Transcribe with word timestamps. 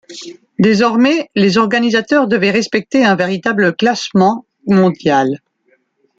Désormais 0.57 1.29
les 1.35 1.59
organisateurs 1.59 2.27
devaient 2.27 2.49
respecter 2.49 3.05
un 3.05 3.15
véritable 3.15 3.75
classement 3.75 4.47
mondial. 4.65 5.43